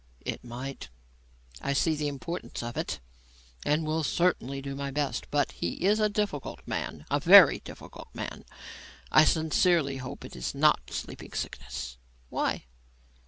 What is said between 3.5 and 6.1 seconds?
and will certainly do my best; but he is a